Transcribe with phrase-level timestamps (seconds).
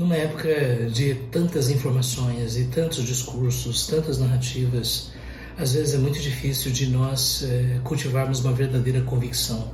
[0.00, 0.48] Numa época
[0.90, 5.10] de tantas informações e tantos discursos, tantas narrativas,
[5.58, 9.70] às vezes é muito difícil de nós é, cultivarmos uma verdadeira convicção.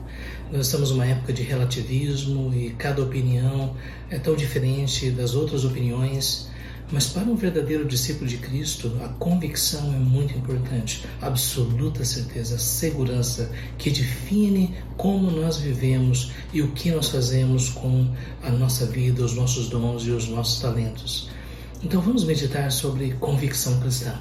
[0.51, 3.77] Nós estamos numa época de relativismo e cada opinião
[4.11, 6.49] é tão diferente das outras opiniões.
[6.91, 13.51] Mas para um verdadeiro discípulo de Cristo, a convicção é muito importante, absoluta certeza, segurança
[13.77, 18.09] que define como nós vivemos e o que nós fazemos com
[18.41, 21.29] a nossa vida, os nossos dons e os nossos talentos.
[21.83, 24.21] Então vamos meditar sobre convicção cristã.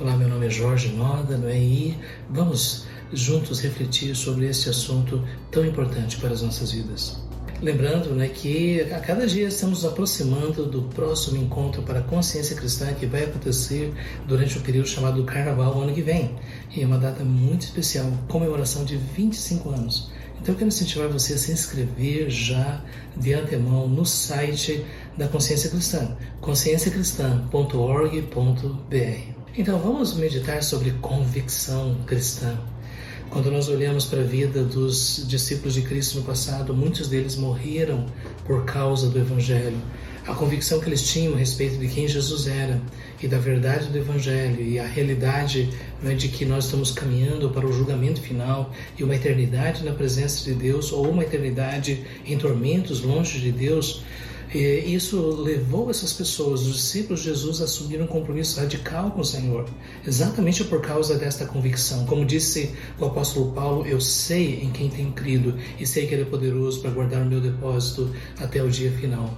[0.00, 1.58] Olá, meu nome é Jorge Noda, não é?
[1.58, 1.98] E
[2.30, 7.20] vamos juntos refletir sobre esse assunto tão importante para as nossas vidas.
[7.60, 12.54] Lembrando né, que a cada dia estamos nos aproximando do próximo encontro para a consciência
[12.54, 13.92] cristã que vai acontecer
[14.28, 16.36] durante o período chamado Carnaval ano que vem.
[16.74, 20.08] E é uma data muito especial, comemoração de 25 anos.
[20.40, 22.80] Então eu quero incentivar você a se inscrever já
[23.16, 24.86] de antemão no site
[25.16, 29.38] da Consciência Cristã, conscienciacristã.org.br.
[29.56, 32.56] Então vamos meditar sobre convicção cristã.
[33.30, 38.06] Quando nós olhamos para a vida dos discípulos de Cristo no passado, muitos deles morreram
[38.46, 39.76] por causa do Evangelho.
[40.26, 42.80] A convicção que eles tinham a respeito de quem Jesus era
[43.22, 45.68] e da verdade do Evangelho e a realidade
[46.02, 50.42] né, de que nós estamos caminhando para o julgamento final e uma eternidade na presença
[50.44, 54.02] de Deus ou uma eternidade em tormentos longe de Deus,
[54.56, 59.24] isso levou essas pessoas, os discípulos de Jesus, a assumir um compromisso radical com o
[59.24, 59.68] Senhor,
[60.06, 62.06] exatamente por causa desta convicção.
[62.06, 66.22] Como disse o apóstolo Paulo, eu sei em quem tenho crido e sei que Ele
[66.22, 69.36] é poderoso para guardar o meu depósito até o dia final.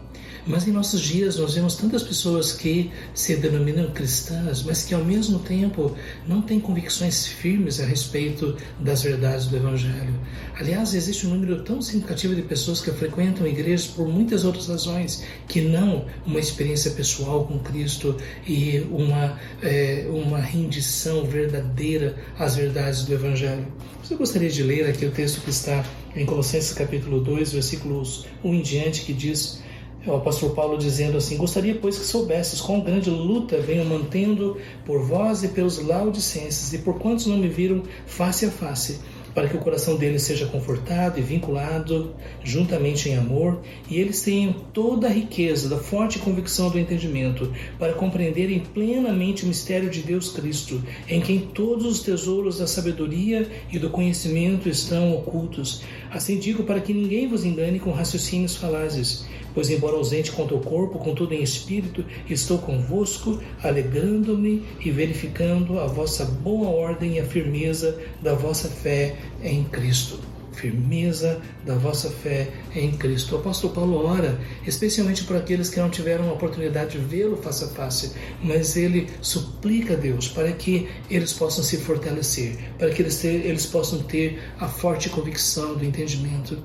[0.50, 5.04] Mas em nossos dias nós vemos tantas pessoas que se denominam cristãs, mas que ao
[5.04, 5.94] mesmo tempo
[6.26, 10.18] não têm convicções firmes a respeito das verdades do Evangelho.
[10.56, 15.22] Aliás, existe um número tão significativo de pessoas que frequentam igrejas por muitas outras razões
[15.46, 23.04] que não uma experiência pessoal com Cristo e uma, é, uma rendição verdadeira às verdades
[23.04, 23.68] do Evangelho.
[24.02, 25.84] Você gostaria de ler aqui o texto que está
[26.16, 29.60] em Colossenses capítulo 2, versículos 1 em diante, que diz
[30.06, 35.02] o apóstolo Paulo dizendo assim: Gostaria, pois, que soubesses quão grande luta venho mantendo por
[35.02, 38.98] vós e pelos laudicenses, e por quantos não me viram face a face
[39.34, 44.52] para que o coração deles seja confortado e vinculado juntamente em amor, e eles tenham
[44.72, 50.30] toda a riqueza da forte convicção do entendimento, para compreenderem plenamente o mistério de Deus
[50.30, 55.82] Cristo, em quem todos os tesouros da sabedoria e do conhecimento estão ocultos.
[56.10, 60.60] Assim digo para que ninguém vos engane com raciocínios falazes, pois embora ausente contra o
[60.60, 67.24] corpo, contudo em espírito, estou convosco, alegrando-me e verificando a vossa boa ordem e a
[67.24, 70.18] firmeza da vossa fé em Cristo.
[70.52, 73.34] Firmeza da vossa fé em Cristo.
[73.34, 77.64] O apóstolo Paulo ora especialmente por aqueles que não tiveram a oportunidade de vê-lo face
[77.64, 78.12] a face,
[78.42, 83.46] mas ele suplica a Deus para que eles possam se fortalecer, para que eles, ter,
[83.46, 86.58] eles possam ter a forte convicção do entendimento.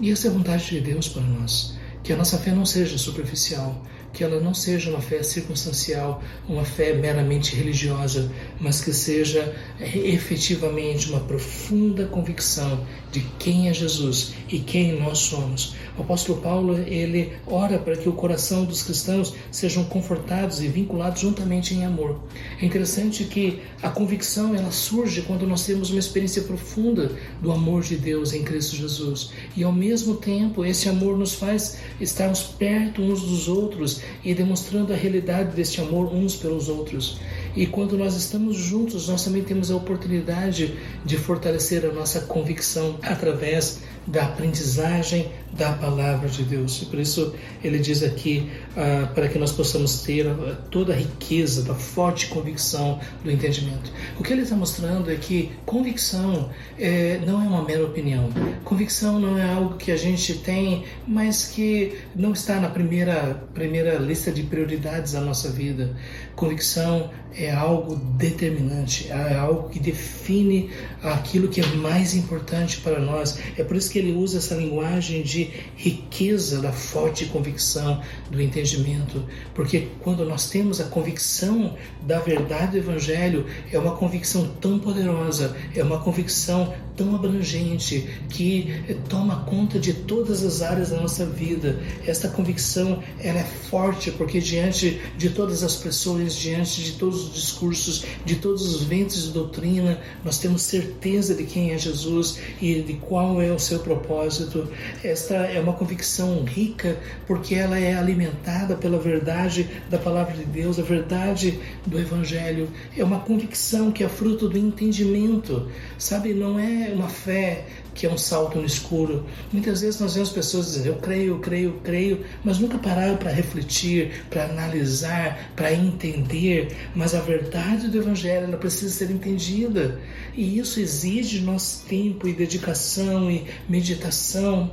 [0.00, 2.98] E essa é a vontade de Deus para nós que a nossa fé não seja
[2.98, 8.30] superficial, que ela não seja uma fé circunstancial, uma fé meramente religiosa,
[8.60, 15.74] mas que seja efetivamente uma profunda convicção de quem é Jesus e quem nós somos.
[15.96, 21.20] O apóstolo Paulo, ele ora para que o coração dos cristãos sejam confortados e vinculados
[21.20, 22.20] juntamente em amor.
[22.60, 27.82] É interessante que a convicção ela surge quando nós temos uma experiência profunda do amor
[27.82, 29.30] de Deus em Cristo Jesus.
[29.54, 34.92] E ao mesmo tempo, esse amor nos faz estarmos perto uns dos outros e demonstrando
[34.92, 37.20] a realidade deste amor uns pelos outros.
[37.54, 42.98] E quando nós estamos juntos, nós também temos a oportunidade de fortalecer a nossa convicção
[43.02, 46.80] através da aprendizagem da palavra de Deus.
[46.82, 50.96] E por isso ele diz aqui ah, para que nós possamos ter ah, toda a
[50.96, 53.92] riqueza da forte convicção do entendimento.
[54.18, 58.30] O que ele está mostrando é que convicção é, não é uma mera opinião.
[58.64, 63.98] Convicção não é algo que a gente tem, mas que não está na primeira primeira
[63.98, 65.94] lista de prioridades da nossa vida.
[66.34, 70.70] Convicção é algo determinante, é algo que define
[71.02, 73.38] aquilo que é mais importante para nós.
[73.56, 79.24] É por isso que ele usa essa linguagem de riqueza da forte convicção do entendimento,
[79.54, 85.56] porque quando nós temos a convicção da verdade do Evangelho, é uma convicção tão poderosa,
[85.74, 91.80] é uma convicção tão abrangente que toma conta de todas as áreas da nossa vida.
[92.06, 97.34] Esta convicção ela é forte porque diante de todas as pressões, diante de todos os
[97.34, 102.80] discursos, de todos os ventos de doutrina, nós temos certeza de quem é Jesus e
[102.80, 104.68] de qual é o seu propósito.
[105.02, 110.78] Esta é uma convicção rica porque ela é alimentada pela verdade da palavra de Deus,
[110.78, 112.68] a verdade do Evangelho.
[112.96, 115.68] É uma convicção que é fruto do entendimento,
[115.98, 116.32] sabe?
[116.32, 119.26] Não é uma fé que é um salto no escuro.
[119.52, 123.16] Muitas vezes nós vemos pessoas dizendo eu creio, eu creio, eu creio, mas nunca pararam
[123.16, 126.74] para refletir, para analisar, para entender.
[126.94, 130.00] Mas a verdade do Evangelho ela precisa ser entendida
[130.34, 134.70] e isso exige nosso tempo e dedicação e meditação.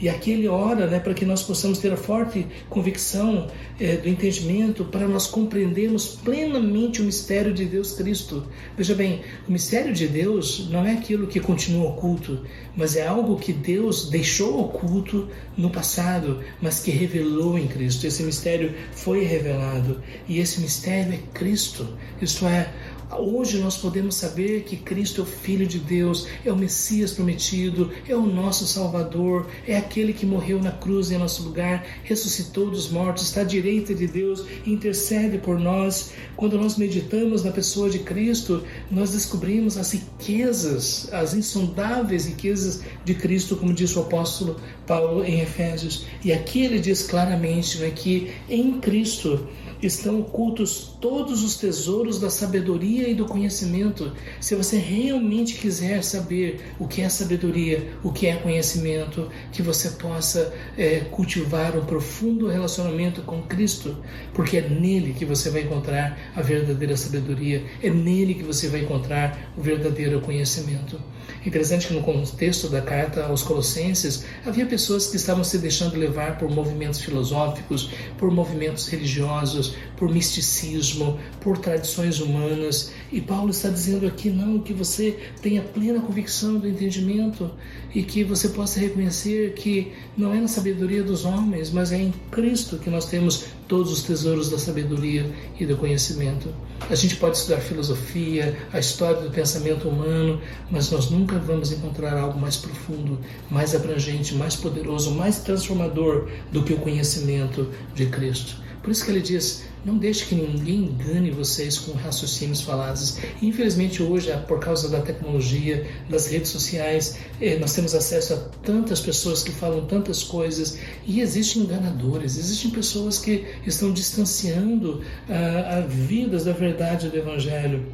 [0.00, 3.48] E aqui ele ora né, para que nós possamos ter a forte convicção
[3.78, 8.46] é, do entendimento, para nós compreendermos plenamente o mistério de Deus Cristo.
[8.76, 12.44] Veja bem, o mistério de Deus não é aquilo que continua oculto,
[12.76, 18.06] mas é algo que Deus deixou oculto no passado, mas que revelou em Cristo.
[18.06, 21.86] Esse mistério foi revelado e esse mistério é Cristo.
[22.20, 22.72] Isto é,
[23.18, 27.90] Hoje nós podemos saber que Cristo é o Filho de Deus, é o Messias prometido,
[28.08, 32.88] é o nosso Salvador, é aquele que morreu na cruz em nosso lugar, ressuscitou dos
[32.88, 36.12] mortos, está à direita de Deus intercede por nós.
[36.36, 43.14] Quando nós meditamos na pessoa de Cristo, nós descobrimos as riquezas, as insondáveis riquezas de
[43.14, 44.56] Cristo, como disse o apóstolo
[44.90, 46.04] Paulo em Efésios.
[46.24, 49.46] E aqui ele diz claramente né, que em Cristo
[49.80, 54.12] estão ocultos todos os tesouros da sabedoria e do conhecimento.
[54.40, 59.90] Se você realmente quiser saber o que é sabedoria, o que é conhecimento, que você
[59.90, 63.96] possa é, cultivar um profundo relacionamento com Cristo,
[64.34, 68.80] porque é nele que você vai encontrar a verdadeira sabedoria, é nele que você vai
[68.80, 71.00] encontrar o verdadeiro conhecimento.
[71.44, 75.96] É interessante que no contexto da carta aos Colossenses havia pessoas que estavam se deixando
[75.96, 82.92] levar por movimentos filosóficos, por movimentos religiosos, por misticismo, por tradições humanas.
[83.12, 87.50] E Paulo está dizendo aqui não que você tenha plena convicção do entendimento
[87.94, 92.12] e que você possa reconhecer que não é na sabedoria dos homens, mas é em
[92.30, 96.52] Cristo que nós temos todos os tesouros da sabedoria e do conhecimento.
[96.90, 102.18] A gente pode estudar filosofia, a história do pensamento humano, mas nós nunca vamos encontrar
[102.18, 108.56] algo mais profundo, mais abrangente, mais poderoso, mais transformador do que o conhecimento de Cristo.
[108.82, 113.18] Por isso que ele diz: não deixe que ninguém engane vocês com raciocínios falazes.
[113.40, 119.00] Infelizmente, hoje, por causa da tecnologia, das redes sociais, eh, nós temos acesso a tantas
[119.00, 125.80] pessoas que falam tantas coisas e existem enganadores, existem pessoas que estão distanciando a, a
[125.80, 127.86] vidas da verdade do Evangelho.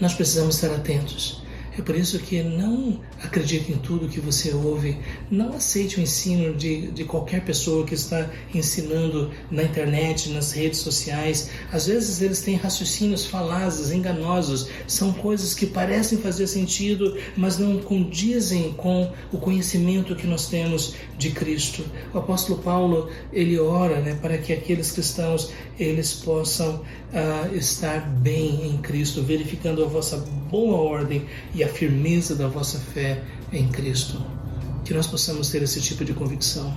[0.00, 1.44] Nós precisamos estar atentos.
[1.76, 4.96] É por isso que não acredite em tudo que você ouve,
[5.30, 10.80] não aceite o ensino de, de qualquer pessoa que está ensinando na internet, nas redes
[10.80, 11.50] sociais.
[11.72, 17.78] Às vezes eles têm raciocínios falazes, enganosos, são coisas que parecem fazer sentido, mas não
[17.78, 21.84] condizem com o conhecimento que nós temos de Cristo.
[22.12, 28.68] O apóstolo Paulo, ele ora né, para que aqueles cristãos eles possam uh, estar bem
[28.68, 30.16] em Cristo, verificando a vossa
[30.50, 33.22] boa ordem e a firmeza da vossa fé
[33.52, 34.33] em Cristo.
[34.84, 36.76] Que nós possamos ter esse tipo de convicção,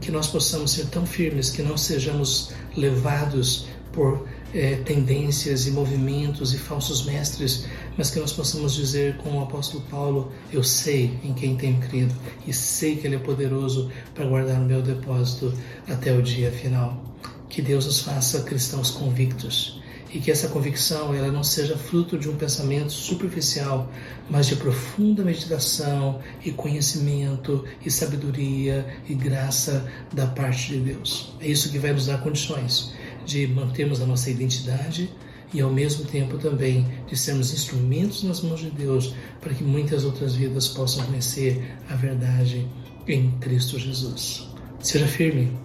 [0.00, 6.54] que nós possamos ser tão firmes que não sejamos levados por eh, tendências e movimentos
[6.54, 7.66] e falsos mestres,
[7.96, 12.14] mas que nós possamos dizer com o apóstolo Paulo: Eu sei em quem tenho crido
[12.46, 15.52] e sei que Ele é poderoso para guardar o meu depósito
[15.88, 17.02] até o dia final.
[17.48, 19.77] Que Deus nos faça cristãos convictos
[20.12, 23.90] e que essa convicção ela não seja fruto de um pensamento superficial,
[24.30, 31.34] mas de profunda meditação e conhecimento e sabedoria e graça da parte de Deus.
[31.40, 32.92] É isso que vai nos dar condições
[33.24, 35.10] de mantermos a nossa identidade
[35.52, 40.04] e ao mesmo tempo também de sermos instrumentos nas mãos de Deus para que muitas
[40.04, 42.66] outras vidas possam conhecer a verdade
[43.06, 44.48] em Cristo Jesus.
[44.80, 45.56] Seja firme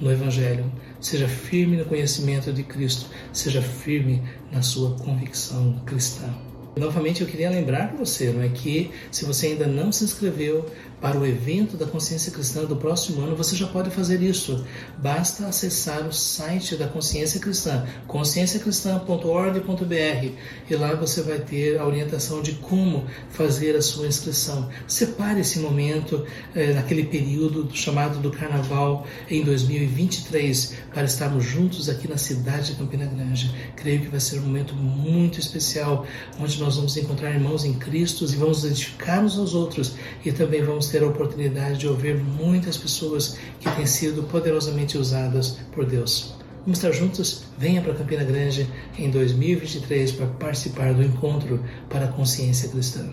[0.00, 6.32] no Evangelho, seja firme no conhecimento de Cristo, seja firme na sua convicção cristã.
[6.78, 10.66] Novamente eu queria lembrar você, não é que se você ainda não se inscreveu
[11.00, 14.64] para o evento da Consciência Cristã do próximo ano, você já pode fazer isso.
[14.98, 20.30] Basta acessar o site da Consciência Cristã, conscienciacristã.org.br,
[20.68, 24.70] e lá você vai ter a orientação de como fazer a sua inscrição.
[24.88, 32.08] Separe esse momento, eh, naquele período chamado do Carnaval em 2023, para estarmos juntos aqui
[32.08, 33.54] na cidade de Campina Grande.
[33.76, 36.04] Creio que vai ser um momento muito especial,
[36.40, 39.94] onde nós nós vamos encontrar irmãos em Cristo e vamos edificar uns aos outros
[40.24, 45.58] e também vamos ter a oportunidade de ouvir muitas pessoas que têm sido poderosamente usadas
[45.70, 46.34] por Deus.
[46.62, 47.44] Vamos estar juntos?
[47.56, 48.68] Venha para Campina Grande
[48.98, 53.12] em 2023 para participar do encontro para a consciência cristã.